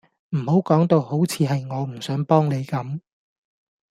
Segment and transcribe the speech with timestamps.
[0.31, 3.01] 唔好講到好似係我唔想幫你咁